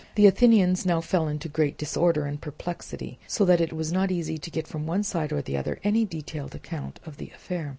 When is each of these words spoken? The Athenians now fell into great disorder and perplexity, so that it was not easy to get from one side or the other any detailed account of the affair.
The 0.15 0.25
Athenians 0.25 0.83
now 0.83 0.99
fell 0.99 1.27
into 1.27 1.47
great 1.47 1.77
disorder 1.77 2.25
and 2.25 2.41
perplexity, 2.41 3.19
so 3.27 3.45
that 3.45 3.61
it 3.61 3.71
was 3.71 3.91
not 3.91 4.09
easy 4.09 4.39
to 4.39 4.49
get 4.49 4.65
from 4.65 4.87
one 4.87 5.03
side 5.03 5.31
or 5.31 5.43
the 5.43 5.55
other 5.57 5.77
any 5.83 6.05
detailed 6.05 6.55
account 6.55 6.99
of 7.05 7.17
the 7.17 7.29
affair. 7.35 7.69